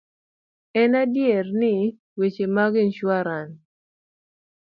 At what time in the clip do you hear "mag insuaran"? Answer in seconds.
2.55-3.49